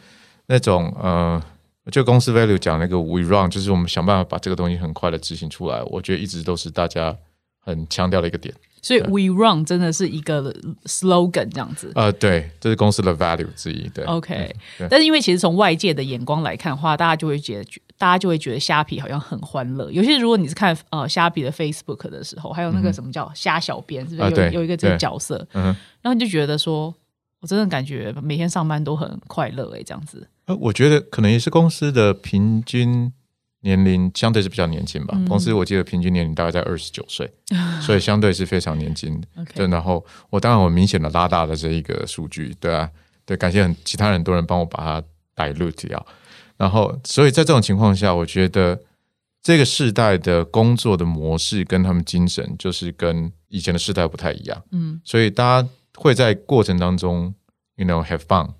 [0.46, 1.42] 那种呃，
[1.90, 5.82] 就公司 value 讲那个 we run，就是我们想办法把这个东西很快的执行出来。
[5.86, 7.12] 我觉得一直都是大家
[7.58, 8.54] 很强调的一个点。
[8.80, 11.90] 所以 we run 真的是一个 slogan 这样子。
[11.96, 13.88] 呃，对，这是公司的 value 之一。
[13.88, 14.54] 对，OK。
[14.88, 17.64] 但是因为其实从外界的眼光来看的话，大家就会觉得，
[17.98, 19.90] 大家就会觉得虾皮好像很欢乐。
[19.90, 25.44] 尤其是如果你是看呃虾皮的 Facebook 的时候，还有那个什么叫虾小编，是不是有有一个这个角色？
[25.54, 25.64] 嗯，
[26.00, 26.94] 然后你就觉得说。
[27.40, 30.28] 我真的感觉每天上班都很快乐哎，这样子。
[30.46, 33.12] 呃，我觉得可能也是公司的平均
[33.60, 35.18] 年龄相对是比较年轻吧。
[35.28, 37.30] 公司我记得平均年龄大概在二十九岁，
[37.82, 39.22] 所以相对是非常年轻。
[39.54, 42.88] 对，然后我当然我明显的拉大了这一个数据，对啊，
[43.24, 46.06] 对，感谢很其他很多人帮我把它带入掉。
[46.56, 48.80] 然后，所以在这种情况下，我觉得
[49.42, 54.62] 这个世代的工作的模式跟他们精神就是跟以前的世代不太一样。
[54.70, 55.68] 嗯，所以大家。
[55.96, 57.34] 会在过程当中
[57.76, 58.50] ，you know have fun，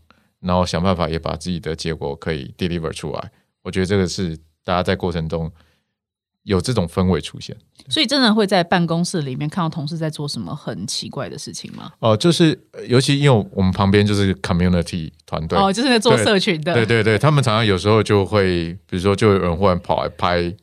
[0.40, 3.30] 然后想办法也把自己的结果可以 deliver 出来。
[3.62, 5.50] 我觉得这个是大家在过程中
[6.42, 7.56] 有这种氛围出现。
[7.88, 11.92] 所以真的会在办公室里面看到同事在做什么很奇怪的事情吗？
[12.00, 20.54] 哦，就是尤其因为我们旁边就是 community 团队，哦，就是在做社群的，对对对，他们常常有时候就会，比如说就有人忽然跑来拍。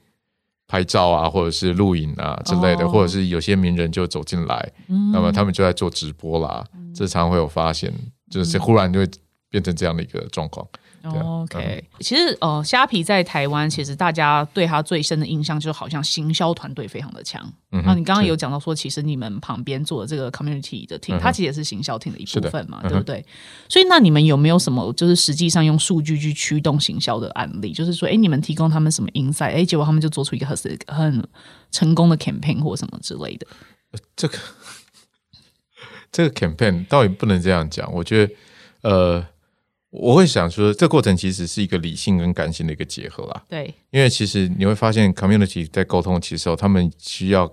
[0.73, 4.73] 拍照啊，或者是录影啊之类的，或者是有些名人就走进来，
[5.13, 7.93] 那么他们就在做直播啦，这常会有发现，
[8.31, 9.07] 就是忽然就会
[9.51, 10.67] 变成这样的一个状况。
[11.03, 17.41] OK，其实呃，虾皮在台湾，其实大家对他最深的印象就是好像行销团队非常的强。
[17.83, 23.25] 啊，你刚刚有讲到说，其实你们旁边做的这个 community 的 team，它其实也是行销 team 的一部分嘛，对不对？
[23.67, 27.73] 所以那你们有没有什么就是实际上用数据去驱动行销的案例？
[27.73, 30.55] 就是说，哎，你们提供他们什么 insight，哎，结果他们就做出一个很
[30.87, 31.27] 很
[31.69, 33.47] 成功的 campaign 或什么之类的。
[34.15, 34.37] 这个
[36.13, 38.33] 这个 campaign 倒也不能这样讲，我觉得
[38.83, 39.32] 呃。
[39.93, 43.43] 我会想说，这过程其实是一个理性跟感性的一个结合啦。
[43.47, 47.51] 对，因为其实你会发现，community 在沟通其实他们需要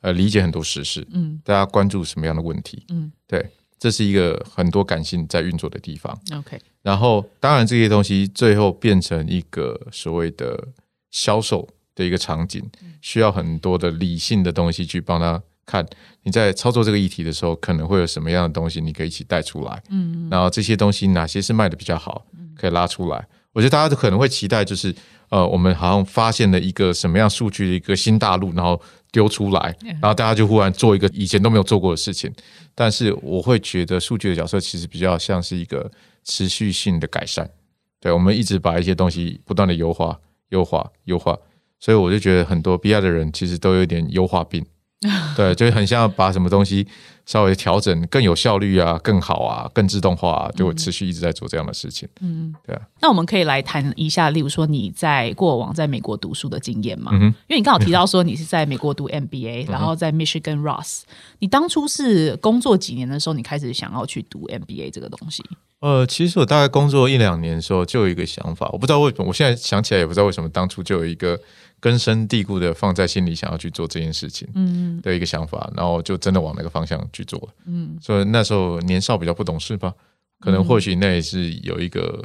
[0.00, 6.18] 呃理解很多实事，嗯，大家关注什么样的问题，嗯，对，这是一个很多感性在运作的地方。
[6.36, 10.68] OK，然后当然这些东西最后变成一个所谓的
[11.12, 12.68] 销售的一个场景，
[13.00, 15.40] 需要很多的理性的东西去帮他。
[15.66, 15.84] 看
[16.22, 19.82] 你在操作这个议题的时候，可能会有什么样的东西，你可以一起带出来。
[19.90, 22.24] 嗯，然后这些东西哪些是卖的比较好，
[22.56, 23.26] 可以拉出来。
[23.52, 24.94] 我觉得大家都可能会期待，就是
[25.30, 32.32] 呃，我们好像发现了一个什么样数据的一个新大陆，然后丢出来，然后大家就忽然做一个以前都没有做过的事情。
[32.74, 35.90] 但是我会觉得数据的角色其实比较像是一个
[36.22, 37.50] 持续性的改善。
[37.98, 41.36] 对，我们一直把一些东西不断的优化、优化、优化，
[41.80, 44.64] 所以我就觉得很多 BI 的人其实都有点优化病。
[45.36, 46.86] 对，就很像把什么东西
[47.26, 52.08] 稍微调整更有效率啊、更好啊、更自动化，啊，就持续一直在做这样的事情。
[52.22, 52.80] 嗯，对啊。
[53.02, 57.10] 那我们可以来谈一下，例如说你在过往在美国读书的经验嘛？
[57.12, 57.24] 嗯？
[57.46, 61.02] 因为你刚好提到说你是在美国读 MBA，然后在 Michigan Ross。
[61.40, 65.44] 你当初是工作几年的时候，你开始想要去读 MBA 这个东西？
[65.80, 71.38] 呃，其实我大概工作一两年的时候，就有一个想法，我不知道为什么，我现在想起来也不知道为什么，当初就有一个。
[71.78, 79.92] 根深蒂固的放在心里，想要去做这件事情，嗯，的一个想法，然后就真的往那个方向去做了，嗯，所以那时候年少比较不懂事吧，
[80.40, 82.24] 可能或许那也是有一个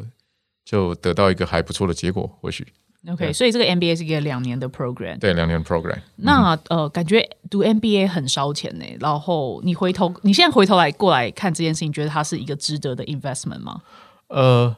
[0.63, 2.65] 就得到一个还不错的结果，或许。
[3.07, 5.97] OK，所以这个 MBA 是一个两年的 program，对，两年 program。
[6.17, 8.85] 那呃，感觉读 MBA 很烧钱呢。
[8.99, 13.81] 然后你回头，你现在回头来过来看这件事情，觉得它是一个值得的 investment 吗？
[14.27, 14.75] 呃，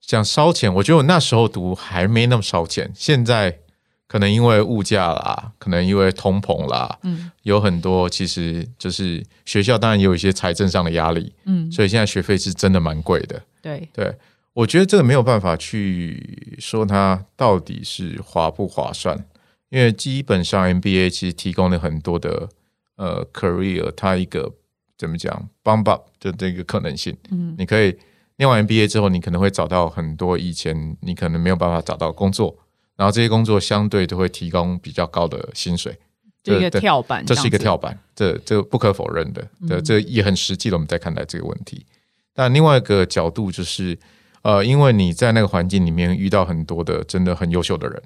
[0.00, 3.60] 讲烧钱，我觉得我那时候读还没那么烧钱，现在。
[4.06, 13.42] 可能因为物价啦，可能因为通膨啦，嗯，有很多其实就是学校当然也有一些财政上的压力，嗯，所以现在学费是真的蛮贵的。
[13.62, 14.14] 对对，
[14.52, 19.24] 我觉得这个没有办法去说它到底是划不划算，
[19.70, 22.48] 因为基本上 MBA 其实提供了很多的
[22.96, 24.52] 呃 career，它一个
[24.98, 27.96] 怎么讲 bump up 的这个可能性，嗯，你可以
[28.36, 32.54] 念完 MBA 之后，你可能会找到很多以前你可能没有办法找到工作。
[32.96, 35.98] 然后这些工作相对都会提供比较高的薪水，
[36.42, 40.76] 这个跳板，这是一个跳板，这这不可否认的，这这也很实际的。
[40.76, 41.84] 我们在看待这个问题，
[42.32, 43.98] 但另外一个角度就是，
[44.42, 48.02] 呃，因为你在那个环境里面遇到很多的真的很优秀的人，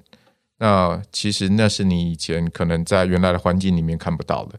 [0.59, 4.59] 那其实那是你以前可能在原来的环境里面看不到的。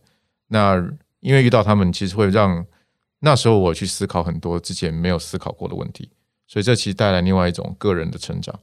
[0.50, 0.76] 那
[1.22, 2.66] 因为遇到他们，其实会让
[3.20, 6.10] 那时候我去思考很多之前没有思考过的问题，
[6.48, 8.60] 所以这其实带来另外一种个人的成长。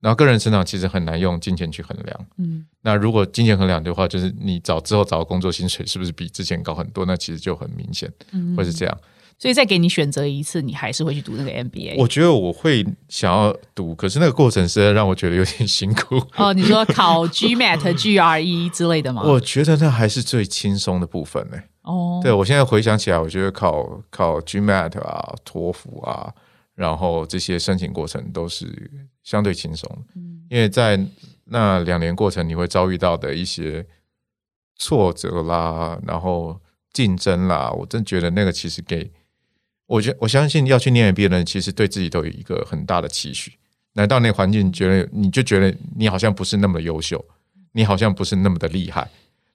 [0.00, 2.26] 然后个人成长其实很难用金钱去衡量。
[2.38, 7.04] 嗯，那如果金钱衡量的话，就是你找之后找工作薪水是不是比之前高很多？
[7.04, 8.10] 那其实就很明显，
[8.56, 8.98] 会是这样。
[9.38, 11.96] 所以再给你选择一次，你还是会去读那个 MBA？
[11.96, 16.22] 我觉得我会想要读，可是那个过程实在让我觉得有点辛苦。
[16.36, 19.22] 哦，你说考 GMAT、GRE 之类的吗？
[19.24, 21.56] 我觉得那还是最轻松的部分呢。
[21.82, 26.32] 哦，对我现在回想起来，我觉得考考 GMAT 啊、托福啊。
[26.80, 28.90] 然后这些申请过程都是
[29.22, 30.98] 相对轻松，嗯，因为在
[31.44, 33.86] 那两年过程，你会遭遇到的一些
[34.76, 36.58] 挫折啦，然后
[36.90, 39.12] 竞争啦，我真觉得那个其实给
[39.88, 43.52] 我觉我相信要去念别人，其实对自己都有一个很大的期许。
[43.92, 47.22] 来到那环境，觉得你就觉得你好像不是那么优秀，
[47.72, 49.06] 你好像不是那么的厉害，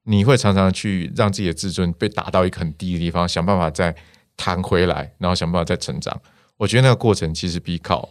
[0.03, 3.95] 你会常常去让自己的自尊被打到一个很低的地方，想办法再
[4.37, 6.21] 弹回来，然后想办法再成长。
[6.57, 8.09] 我觉得那个过程其实比考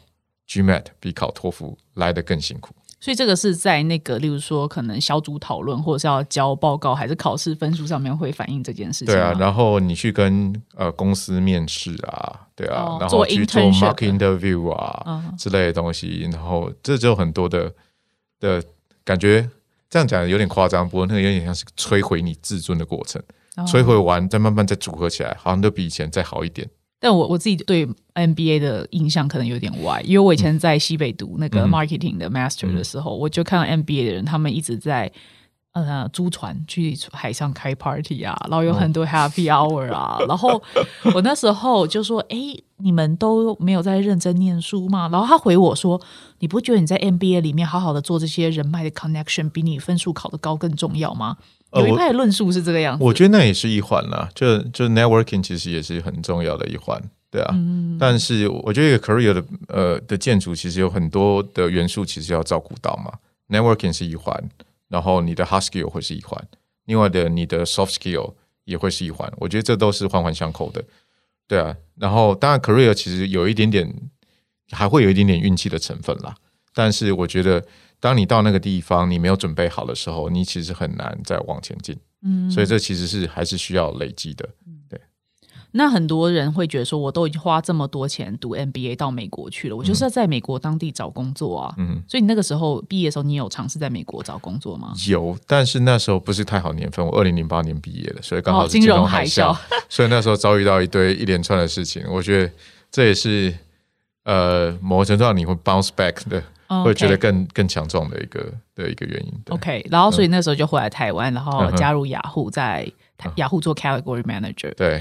[0.49, 2.75] GMAT、比考托福来的更辛苦。
[3.01, 9.07] 所以这个是在那个，例如说，可能小组讨论，或者是要交报告，还是考试分数上面会反映这件事情。
[9.07, 17.71] 对啊，然后你去跟呃公司面试啊，对啊，然后去做 mark interview 啊之类的东西，然后这就很多的
[18.41, 18.65] 的
[19.05, 19.49] 感觉。
[19.91, 23.23] 这样讲有点夸张，不过那个有点像是摧毁你自尊的过程。
[23.67, 26.69] 摧毁完再慢慢再组合起来，好像都比以前再好一点。
[27.05, 35.13] 但我我自己对 MBA 的印象可能有点歪，因为我以前在西北读那个 marketing 的 master 的时候，我就看到 MBA 的人，他们一直在
[35.73, 40.63] 呃租船去海上开 party 啊，然后有很多 happy hour 啊，然后
[41.15, 42.39] 我那时候就说：“哎，
[42.79, 46.01] 你们都没有在认真念书吗？”然后他回我说
[46.41, 51.37] ：“你不觉得你在 MBA 里面好好的做这些人脉的 connection，比你分数考得高更重要吗？”
[51.75, 57.55] 有一派论述是这个样子，我觉得那也是一环啦，就就 networking 其实也是很重要的一环，对啊。
[57.99, 63.13] 但是我觉得一个 career 的呃的建筑其实有很多的元素，其实要照顾到嘛。
[63.49, 64.43] networking 是一环，
[64.89, 66.43] 然后你的 hard skill 会是一环，
[66.87, 68.33] 另外的你的 soft skill
[68.65, 69.31] 也会是一环。
[69.37, 70.83] 我觉得这都是环环相扣的，
[71.47, 71.77] 对啊。
[71.97, 73.93] 然后当然 career 其实有一点点，
[74.71, 76.35] 还会有一点点运气的成分啦。
[76.75, 77.65] 但是我觉得。
[78.01, 81.97] 当你到那个地方，你没有准备好的时候，你其实很难再往前进。
[82.21, 84.47] 嗯，所以这其实是还是需要累积的。
[84.91, 85.01] 对。
[85.71, 91.75] 那很多人会觉得说，我都已经花这么多钱读 MBA 到美国去了，我就是要在美国当地找工作啊。
[91.79, 92.03] 嗯。
[92.07, 94.93] 所以你那个时候毕业的时候，你有尝试在美国找工作吗？
[95.09, 99.57] 有，但是那时候不是太好年份，我二零零八年毕业的，所以刚好是金融海啸，
[99.89, 102.05] 所以那时候遭遇到一堆一连串的事情。
[102.11, 102.53] 我觉得
[102.91, 103.57] 这也是
[104.25, 106.43] 呃某个程度上你会 bounce back 的。
[106.69, 109.33] 哦会觉得更更强壮的一个的一个原因。
[109.45, 114.75] 对 OK，然后所以那时候就回来台湾，然后加入雅虎，在台雅虎做 Category Manager。
[114.75, 115.01] 对，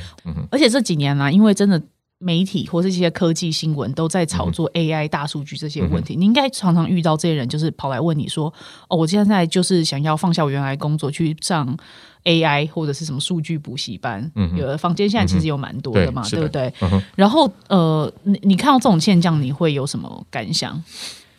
[0.52, 1.82] 而且这几年呢、因为真的
[2.19, 8.54] 媒体或是这些科技新闻都在炒作 AI、大数据这些问题，你应该常常遇到这些人，就是跑来问你说
[8.88, 11.78] ：“哦，我现在就是想要放下我原来工作去上
[12.23, 14.32] AI 或者是什么数据补习班。
[14.56, 16.73] 有的房间现在其实有蛮多的嘛，对对不对？
[16.82, 20.82] 嗯然后呃，你你看到这种现象，你会有什么感想？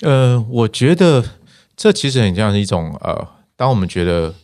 [0.00, 1.24] 呃，我觉得
[1.76, 3.26] 这其实很像是一种呃，
[3.56, 4.34] 当我们觉得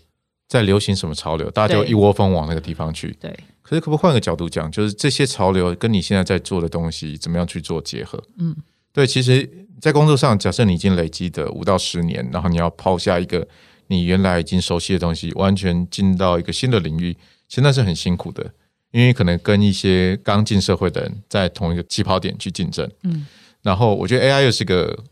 [0.48, 3.16] 在流行什么潮流，大家就一窝蜂往那个地方去。
[3.20, 3.30] 对，
[3.62, 8.22] 可是，可不可以换个角度讲，就是这些潮流跟你现在在做的东西，怎么样去做结合？
[8.38, 8.56] 嗯，
[8.92, 9.48] 对，其实，
[9.80, 13.46] 在工作上，假设你已经累积的五到十年，然后你要抛下一个
[13.88, 17.12] 你原来已经熟悉的东西，完全进到一个新的领域，
[17.48, 18.52] 其实那是很辛苦的，
[18.90, 22.90] 因为可能跟一些刚进社会的人在同一个起跑点去竞争。
[23.04, 23.26] 嗯，
[23.62, 25.04] 然后我觉得 AI 又是个。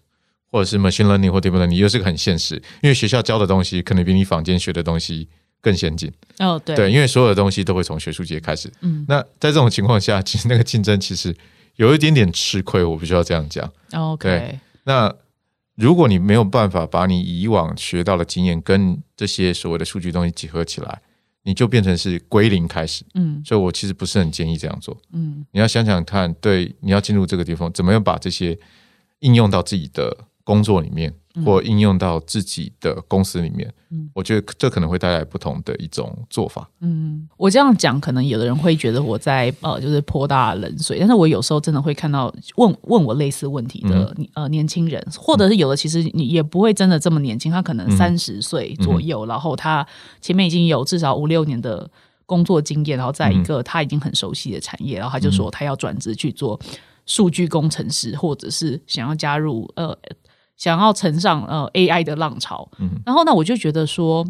[0.50, 5.28] 或者是 machine learning 或 deep learning 又是个很现实，因为学校教的东西可能比你坊间学的东西
[5.60, 6.12] 更先进。
[6.38, 8.72] 哦，对，对，因为所有的东西都会从学术界开始。
[8.80, 11.34] 嗯那在这种情况下，其实那个竞争其实
[11.76, 13.70] 有一点点吃亏，我必须要这样讲。
[13.92, 15.14] ，OK，那
[15.74, 21.00] 如果你没有办法把你以往学到的经验跟这些所谓的数据东西结合起来，
[21.42, 23.04] 你就变成是归零开始。
[23.14, 24.96] 嗯所以我其实不是很建议这样做。
[25.12, 28.58] 嗯你要想想看，对，你要进入这个地方，怎么样把这些
[29.20, 30.16] 应用到自己的
[30.48, 31.12] 工作里面，
[31.44, 33.70] 或应用到自己的公司里面。
[33.90, 34.08] 嗯。
[34.14, 36.66] 我觉得这可能会带来不同的一种做法。
[36.80, 49.86] 嗯，我这样讲，可能有的人会觉得我在呃，就是泼大冷水，但是我有时候真的会看到问问我类似问题的、呃年轻人，或者是有的其实你也不会真的这么年轻，他可能三十岁左右，然后他
[50.22, 51.88] 前面已经有至少五六年的
[52.24, 56.58] 工作经验，然后在一个他已经很熟悉的产业，然后他就说他要转职去做
[57.06, 59.96] 数据工程师，或者是想要加入呃
[60.58, 62.90] 想要乘上呃 AI 的浪潮，嗯。
[63.06, 64.26] 然后呢，我就觉得说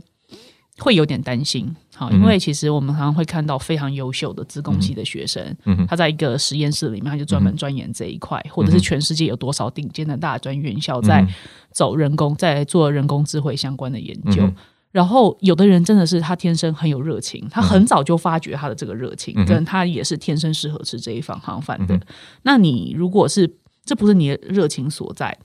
[0.78, 5.84] 会有点担心，好，因为其实我们常常会看到非常优秀的自工系的学生，嗯。
[5.88, 11.26] 他在一个实验室里面，他就专门钻研这一块，或者是全世界有多少顶尖的大专院校在
[11.72, 14.48] 走人工，在做人工智慧相关的研究。
[14.90, 22.00] 然后，有的人真的是他天生很有热情，他很早就发掘他的这个热情，跟他也是天生适合吃这一方行饭的。
[22.42, 23.52] 那你如果是
[23.84, 25.36] 这不是你的热情所在，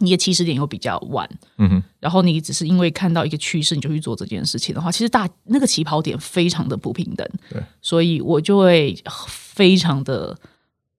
[0.00, 1.28] 你的起始点又比较晚，
[1.58, 8.96] 嗯哼，然后你只是因为看到一个趋势你就去做这件事情的话，其实大那个起跑点非常的不平等，对，所以我就会
[9.28, 10.36] 非常的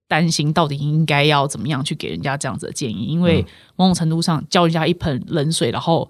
[0.08, 6.10] 担心，到底应该要怎么样去给人家这样子的建议，因为某种程度上浇人家一盆冷水，然后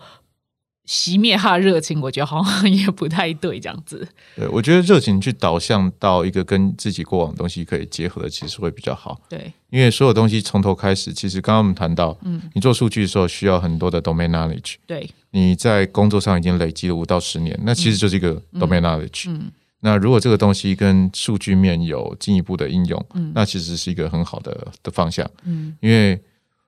[0.88, 9.20] 熄灭他的热情，我觉得好像 也不太对，这样子，对，我觉得热情去导向到一个跟自己过往的东西可以结合的，其实会比较好。
[9.28, 19.30] 对，因为所有东西从头开始，其实刚刚我们谈到，嗯，你做数据的时候需要很多的 domain knowledge，对，你在工作上已经累积了五到十年，那其实就是一个 domain knowledge。
[19.30, 19.52] 嗯。
[19.82, 25.30] 那如果这个东西跟数据面有进一步的应用，那其实是一个很好的的方向。
[25.44, 25.76] 嗯。
[25.80, 26.20] 因为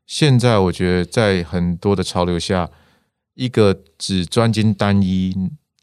[0.06, 2.70] 现在我觉得在很多的潮流下，
[3.38, 5.34] 一个只专精单一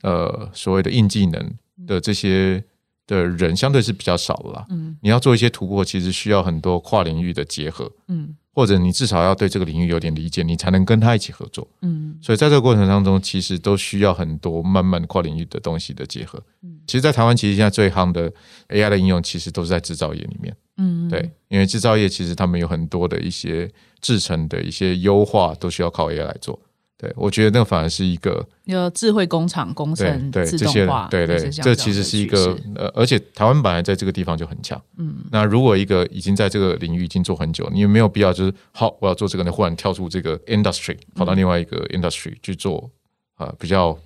[0.02, 1.54] 呃所谓的硬技能
[1.86, 2.62] 的这些
[3.06, 4.66] 的人，相对是比较少的啦。
[4.70, 11.66] 嗯你要做一些突破，其实需要很多跨领域的结合，嗯或者你至少要对这个领域有点理解，你才能跟他一起合作。
[11.82, 16.42] 嗯所以在这个过程当中，其实都需要很多慢慢跨领域的东西的结合。
[16.86, 18.32] 其实，在台湾，其实现在最夯的
[18.68, 20.54] AI 的应用，其实都是在制造业里面。
[20.76, 26.60] 嗯，对，因为制造业其实他们有很多的一些制成的一些优化，都需要靠 AI 来做。
[26.96, 34.80] 对我觉得那反而是一个有智慧工厂工对程对这些对对，这其实是一个呃，而且台湾本来在这个地方就很强。
[34.98, 39.50] 嗯那如果一个已经在这个领域已经做很久，你有没有必要就是好我要做这个你？
[39.50, 42.90] 忽然跳出这个 industry，跑到另外一个 industry 去做
[43.34, 43.98] 啊、呃比较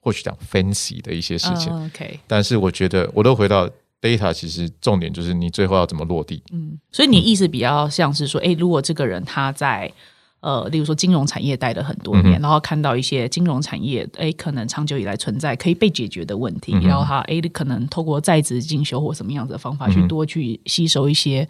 [0.00, 1.72] 或许讲 fancy 的一些事情。
[1.72, 3.68] 嗯 OK，但是我觉得我都回到
[4.00, 6.42] data，其实重点就是你最后要怎么落地。
[6.52, 9.92] 嗯，所以你意思比较像是说，诶，如果这个人他在
[10.40, 21.46] 呃，例如说金融产业待了很多年，然后看到一些金融产业，诶，可能长久以来存在可以被解决的问题，然后他诶，可能透过在职进修或什么样子的方法，去多去吸收一些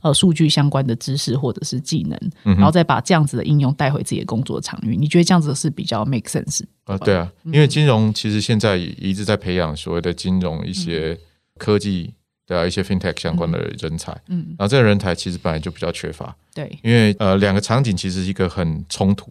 [0.00, 2.18] 呃数据相关的知识或者是技能，
[2.56, 4.96] 然后再把这样子的应用带回自己的工作场域。
[4.96, 6.62] 你觉得这样子是比较 make sense？
[6.84, 11.16] 啊，对啊，因为金融其实现在一直在培养所谓的金融一些
[11.58, 12.14] 科技
[12.46, 19.30] 的一些 fintech 相关的人才，嗯，然后这个人才其实本来就比较缺乏，对，因为呃两个场景其实是一个很冲突，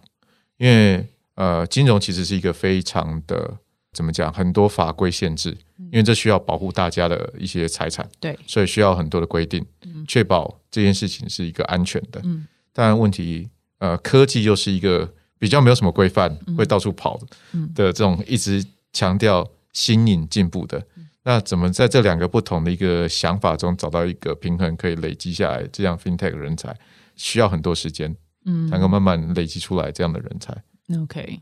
[0.57, 1.05] 因为
[1.35, 3.57] 呃金融其实是一个非常的
[3.93, 9.65] 怎么讲，很多法规限制，因为这需要保护大家的一些财产，对，所以需要很多的规定，
[10.07, 12.21] 确保这件事情是一个安全的。
[12.23, 12.47] 嗯。
[12.73, 17.19] 当然问题呃，科技又是一个比较没有什么规范，会到处跑
[17.75, 20.81] 的这种一直强调新颖进步的。
[21.23, 26.75] 那怎么在这两个不同的一个想法中找到一个平衡，可以累积下来这样 FinTech 人才，
[27.15, 28.15] 需要很多时间，
[28.45, 30.55] 嗯，才能够慢慢累积出来这样的人才。
[30.99, 31.39] OK，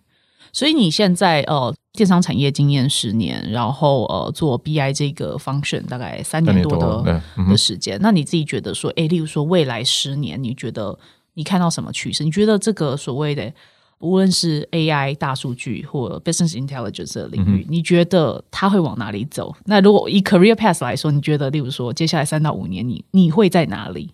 [0.51, 10.99] 所以你现在呃，电商产业经验十年，然后呃，做 BI 这个 function 大概三年多的的时间，那你自己觉得说，哎，例如说未来十年，你觉得
[11.35, 12.25] 你看到什么趋势？
[12.25, 13.53] 你觉得这个所谓的？
[13.99, 19.53] 无论是 AI 大数据或 business intelligence 的领域，你觉得它会往哪里走？
[19.65, 24.11] 那如果以 career path 来说，你觉得，例如说，接下来三到五年，你你会在哪里？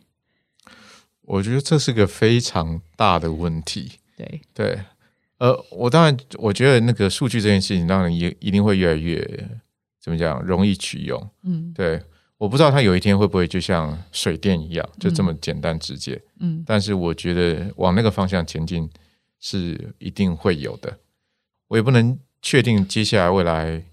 [1.22, 3.92] 我觉得这是个非常大的问题。
[4.18, 4.80] 对对，
[5.38, 9.50] 呃，我当然，我觉得那个数据这件事情，当然也一定会越来越
[10.02, 11.30] 怎么讲，容易取用。
[11.44, 12.02] 嗯，对，
[12.40, 16.20] 我不知道它有一天会不会就像水电一样，就这么简单直接。
[16.40, 18.90] 嗯，但是我觉得往那个方向前进。
[19.48, 20.98] 是一定会有的，
[21.68, 23.86] 我也不能确定接下来未来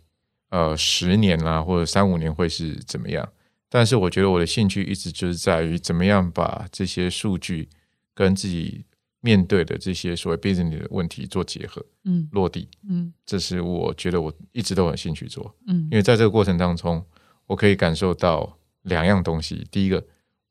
[0.49, 3.31] 呃十年啦或者三五年会是怎么样，
[3.69, 7.69] 但是我觉得我的兴趣一直就是在于怎么样把这些数据
[8.15, 8.87] 跟自己
[9.21, 17.05] 面对的这些所谓 business 的问题做结合，嗯，落地，嗯，这是我觉得我一直都很兴趣做，嗯，因为在这个过程当中，
[17.45, 20.03] 我可以感受到两样东西，第一个，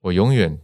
[0.02, 0.60] 我永远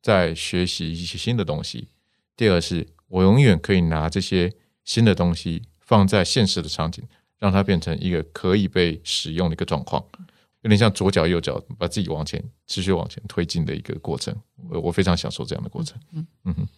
[0.00, 1.88] 在学习一些新的东西，
[2.36, 2.86] 第二是。
[3.10, 4.50] 我永远可以拿这些
[4.84, 7.04] 新的东西放在现实的场景，
[7.38, 10.02] 让它变成一个可以被使用的一个状况，
[10.62, 14.34] 有点像左脚右脚把自己往前持续往前推进的一个过程。
[14.70, 15.98] 我我非常享受这样的过程。
[16.12, 16.68] 嗯嗯哼。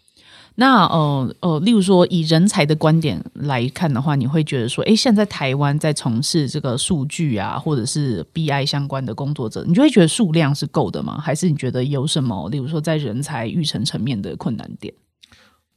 [0.54, 11.18] 那呃呃，例如说以人才的观点来看的话，你会觉得说，哎，现在台湾在从事这个数据啊，或者是 BI 相关的工作者，你就会觉得数量是够的吗？
[11.18, 14.92] 还是你觉得有什么，例如说在人才育成层面的困难点？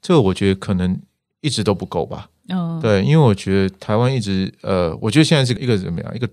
[0.06, 1.01] 这个我觉得可能
[1.41, 2.30] 一直都不够吧。
[2.49, 6.16] 嗯，对，因为我觉得台湾一直呃，我觉得现在是一个怎么样？
[6.16, 6.30] 一个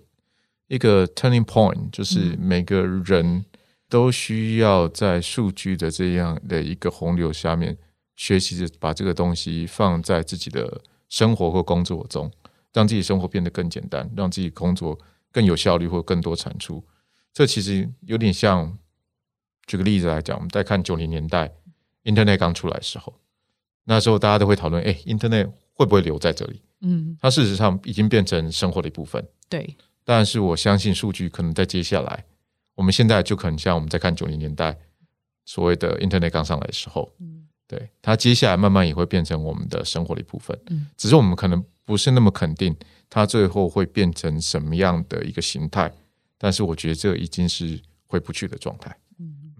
[0.68, 3.42] 一个 turning point，就是每个人
[3.88, 7.74] 都需要在数据的这样的一个洪流下面
[8.14, 12.30] 学习着把这个东西放在自己的生活或工作中，
[12.74, 14.98] 让自己生活变得更简单，让自己工作
[15.30, 16.84] 更有效率或更多产出。
[17.32, 18.76] 这其实有点像，
[19.66, 21.50] 举个例子来讲，我们在看九零年代
[22.04, 23.14] Internet 刚出来的时候。
[23.84, 26.62] 那时候大家都会讨论，哎，Internet 会不会留在这里？
[26.80, 29.24] 嗯，它事实上已经变成生活的一部分。
[29.48, 32.24] 对，但是我相信数据可能在接下来，
[32.74, 34.76] 我们现在就可能像我们在看九零年代
[35.44, 40.58] 所谓的 Internet 刚上来的时候，嗯，对，它接下来慢慢也会变成我们的生活的一部分。
[40.70, 42.74] 嗯，只是我们可能不是那么肯定
[43.10, 45.92] 它最后会变成什么样的一个形态，
[46.38, 48.96] 但是我觉得这已经是回不去的状态。
[49.18, 49.54] 嗯，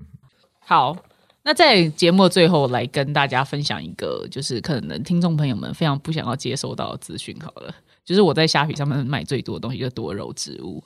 [0.61, 0.97] 好。
[1.45, 7.37] 那在节目最后来跟大家分享一个，就是可能听众朋友们非常不想要接收到的资讯。
[7.41, 7.75] 好了，
[8.05, 10.83] 就是我在虾皮上面买最多的东西就是多肉植物。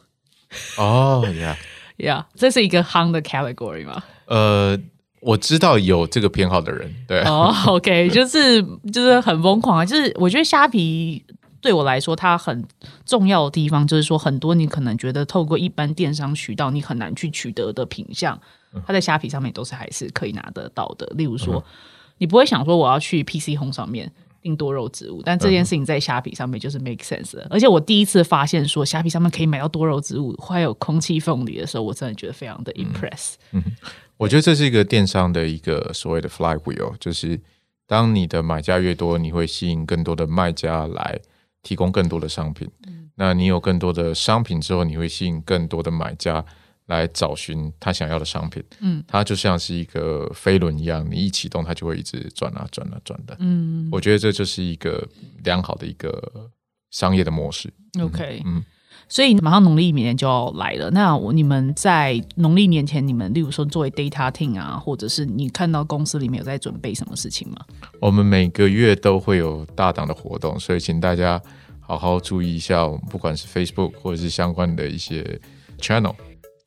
[0.78, 1.56] 哦呀
[1.98, 4.02] 呀，这是一个夯的 category 吗？
[4.26, 4.78] 呃，
[5.20, 7.20] 我知道有这个偏好的人，对。
[7.28, 9.84] 哦，OK，就是就是很疯狂啊！
[9.84, 11.22] 就是我觉得虾皮
[11.60, 12.64] 对我来说，它很
[13.04, 18.40] 重要的地方就是说，很多你可能觉得透过一般电商渠道你很难去取得的品相。
[18.86, 21.06] 它在虾皮上面都是还是可以拿得到的。
[21.16, 21.64] 例如说，
[22.18, 24.10] 你不会想说我要去 PC Home 上面
[24.42, 27.46] 订多肉植物，但这件事情在虾皮上面就是 make sense 的。
[27.50, 33.34] 而且我第一次发现说虾皮上面可以买到多肉植物，还有空气凤梨的时候，我真的觉得非常的 impress。
[33.52, 33.62] 嗯，
[34.16, 37.40] 我觉得这是一个电商的一个所谓的 flywheel，就是
[37.86, 41.18] 当你的买家越多，你会吸引更多的卖家来
[41.62, 42.68] 提供更多的商品。
[43.16, 46.44] 那你有更多的商品之后，你会吸引更多的买家。
[46.86, 55.06] 来找寻他想要的商品，嗯，它就像是一个飞轮一样，你一启动，它就会一直转啊转啊转的，嗯，我觉得这就是一个
[55.42, 56.50] 良好的一个
[56.90, 57.72] 商业的模式。
[58.00, 58.64] OK，嗯，
[59.08, 67.56] 所以马上农历年就要来了，那我你们在农历年前，你们例如说作为 data team 啊，或者是你看到公司里面有在准备什么事情吗？
[68.00, 71.42] 我们每个月都会有大档的活动，所以请大家
[71.80, 75.40] 好好注意一下，不管是 Facebook 或者是相关的一些
[75.80, 76.14] channel。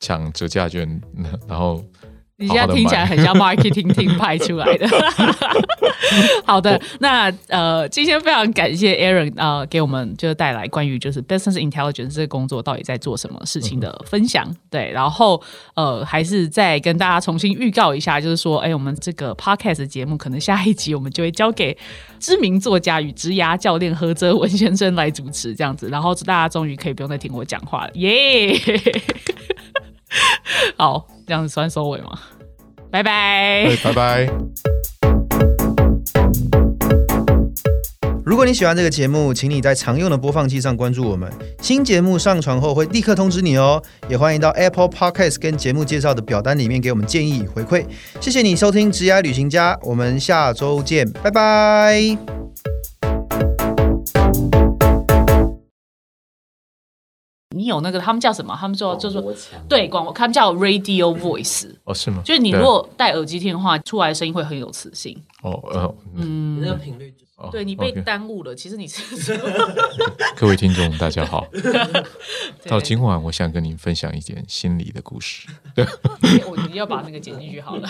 [0.00, 1.00] 抢折价券，
[1.46, 1.84] 然后
[2.36, 4.88] 你现在听起来很像 marketing team 派出来的。
[6.44, 14.44] 好的，那呃，今天非常感谢 Aaron 啊，给我们就是带来关于就是 business intelligence 这个工作到底在做什么事情的分享。
[14.68, 15.40] 对，然后
[15.74, 21.76] 呃，还是再跟大家重新预告一下，就是说，哎，我们这个 podcast 节目可能下一集我们就会交给
[22.18, 28.52] 知名作家与职涯教练何泽文先生来主持，这样子，然后大家终于可以不用再听我讲话了，耶！
[30.76, 32.18] 好，这样子算收尾吗？
[32.90, 34.28] 拜拜，拜拜。
[38.24, 41.28] 如果你喜欢这个节目，请你在常用的播放器上关注我们。
[41.60, 43.82] 新节目上传后会立刻通知你哦。
[44.08, 47.84] 也欢迎到 Apple Podcast 跟节目介绍的表单里面给我们建议与回馈。
[48.20, 52.16] 谢谢你收听《职涯旅行家》，我们下周见，拜拜。
[57.52, 58.56] 你有那个他们叫什么？
[58.58, 62.22] 他们叫就是国强对广播，他们叫 radio voice，哦，是吗？
[62.24, 65.20] 就是你如果戴耳机听的话，出来的声音会很有磁性。
[65.42, 69.36] 哦呃，嗯，那个频率就是哦对你被耽误了，其实你是。
[70.36, 71.44] 各位听众大家好，
[72.68, 75.48] 到今晚我想跟您分享一件心理的故事。
[76.46, 77.88] 我你要把那个剪进去好了。